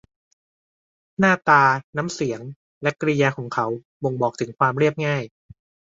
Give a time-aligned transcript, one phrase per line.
[1.19, 1.63] หน้าตา
[1.97, 2.41] น้ำเสียง
[2.83, 3.65] และกริยาของเขา
[4.03, 5.23] บ่งบอกถึงความเรียบง่าย